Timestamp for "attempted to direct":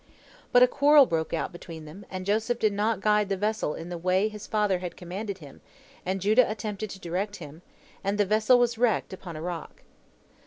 6.49-7.35